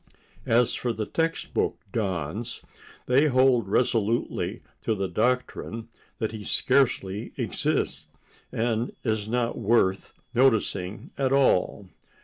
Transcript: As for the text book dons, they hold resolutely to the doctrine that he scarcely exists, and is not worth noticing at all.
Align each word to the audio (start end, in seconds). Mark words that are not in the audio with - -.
As 0.47 0.73
for 0.73 0.93
the 0.93 1.05
text 1.05 1.53
book 1.53 1.77
dons, 1.93 2.63
they 3.05 3.27
hold 3.27 3.67
resolutely 3.69 4.63
to 4.81 4.95
the 4.95 5.07
doctrine 5.07 5.89
that 6.17 6.31
he 6.31 6.43
scarcely 6.43 7.33
exists, 7.37 8.07
and 8.51 8.95
is 9.03 9.29
not 9.29 9.59
worth 9.59 10.15
noticing 10.33 11.11
at 11.19 11.31
all. 11.31 11.87